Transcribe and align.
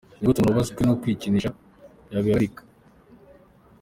Ni 0.17 0.25
gute 0.25 0.37
umuntu 0.39 0.53
wabaswe 0.55 0.81
no 0.85 0.97
kwikinisha 1.01 1.49
yabihagarika?. 2.11 2.61